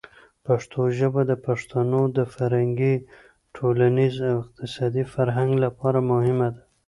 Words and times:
پښتو 0.45 0.81
ژبه 0.97 1.21
د 1.31 1.33
پښتنو 1.45 2.01
د 2.17 2.19
فرهنګي، 2.35 2.95
ټولنیز 3.55 4.15
او 4.29 4.35
اقتصادي 4.43 5.03
پرمختګ 5.13 5.49
لپاره 5.65 5.99
مهمه 6.11 6.47
ده. 6.53 6.61